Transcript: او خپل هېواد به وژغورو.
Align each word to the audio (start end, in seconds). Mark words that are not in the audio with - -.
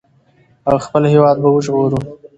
او 0.69 0.75
خپل 0.85 1.03
هېواد 1.13 1.37
به 1.43 1.49
وژغورو. 1.51 1.99